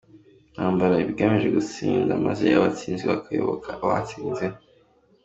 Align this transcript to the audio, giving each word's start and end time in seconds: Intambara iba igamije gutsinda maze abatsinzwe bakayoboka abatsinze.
Intambara 0.49 0.93
iba 1.01 1.11
igamije 1.13 1.47
gutsinda 1.57 2.13
maze 2.25 2.45
abatsinzwe 2.57 3.05
bakayoboka 3.13 3.69
abatsinze. 3.83 4.45